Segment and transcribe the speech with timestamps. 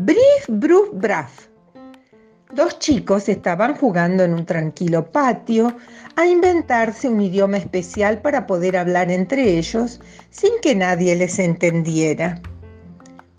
[0.00, 1.48] Bruf Braf.
[2.54, 5.76] Dos chicos estaban jugando en un tranquilo patio
[6.14, 12.40] a inventarse un idioma especial para poder hablar entre ellos sin que nadie les entendiera.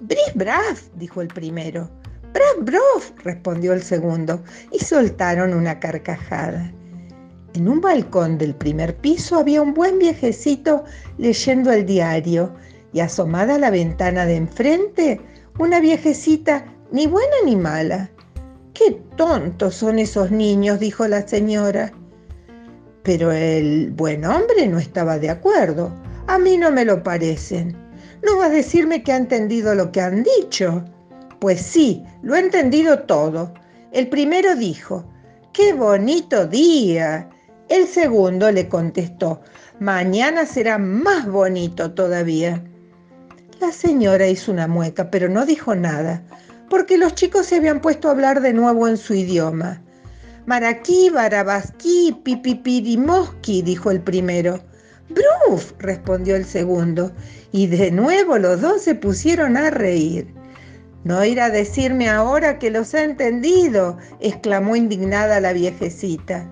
[0.02, 1.90] Brif Braf, dijo el primero.
[2.34, 6.73] Braf Brof, respondió el segundo, y soltaron una carcajada.
[7.54, 10.84] En un balcón del primer piso había un buen viejecito
[11.18, 12.54] leyendo el diario
[12.91, 15.21] y asomada a la ventana de enfrente,
[15.59, 18.09] una viejecita ni buena ni mala.
[18.73, 21.91] Qué tontos son esos niños, dijo la señora.
[23.04, 25.94] Pero el buen hombre no estaba de acuerdo.
[26.27, 27.76] A mí no me lo parecen.
[28.23, 30.84] ¿No va a decirme que ha entendido lo que han dicho?
[31.40, 33.54] Pues sí, lo he entendido todo.
[33.91, 35.04] El primero dijo,
[35.52, 37.30] ¡qué bonito día!
[37.68, 39.41] El segundo le contestó,
[39.80, 42.63] mañana será más bonito todavía.
[43.60, 46.24] La señora hizo una mueca, pero no dijo nada,
[46.70, 49.82] porque los chicos se habían puesto a hablar de nuevo en su idioma.
[50.46, 54.62] Maraquí, barabasquí, pipipirimoski, dijo el primero.
[55.10, 57.12] Bruf, respondió el segundo,
[57.52, 60.34] y de nuevo los dos se pusieron a reír.
[61.04, 66.50] No irá a decirme ahora que los ha entendido, exclamó indignada la viejecita.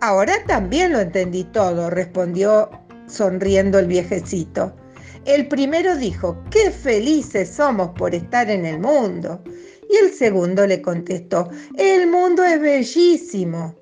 [0.00, 2.70] Ahora también lo entendí todo, respondió
[3.06, 4.74] sonriendo el viejecito.
[5.26, 9.42] El primero dijo, qué felices somos por estar en el mundo.
[9.90, 13.74] Y el segundo le contestó, el mundo es bellísimo.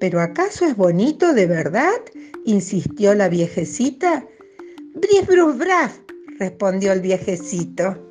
[0.00, 2.00] ¿Pero acaso es bonito de verdad?
[2.44, 4.26] insistió la viejecita.
[4.94, 5.98] Brif bruf braf,
[6.38, 8.07] respondió el viejecito.